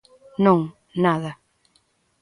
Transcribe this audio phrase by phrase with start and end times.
[0.45, 0.59] Non,
[1.05, 1.31] nada.